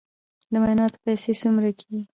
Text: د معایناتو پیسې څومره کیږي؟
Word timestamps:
د 0.51 0.53
معایناتو 0.61 1.01
پیسې 1.05 1.31
څومره 1.41 1.69
کیږي؟ 1.79 2.01